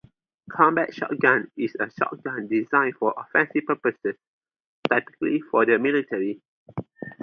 Combat 0.49 0.91
shotgun 0.95 1.51
is 1.55 1.77
a 1.79 1.87
shotgun 1.91 2.47
designed 2.47 2.95
for 2.95 3.13
offensive 3.15 3.67
purposes, 3.67 4.15
typically 4.89 5.41
for 5.51 5.63
the 5.63 5.77
military. 5.77 6.41